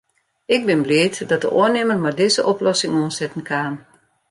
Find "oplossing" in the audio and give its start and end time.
2.53-2.93